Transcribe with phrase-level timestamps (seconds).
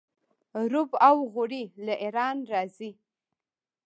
[0.73, 2.91] رب او غوړي له ایران راځي.